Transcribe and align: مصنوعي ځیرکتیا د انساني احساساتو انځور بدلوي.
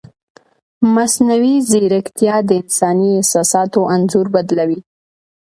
مصنوعي 0.95 1.55
ځیرکتیا 1.69 2.35
د 2.47 2.49
انساني 2.61 3.09
احساساتو 3.19 3.79
انځور 3.95 4.27
بدلوي. 4.35 4.79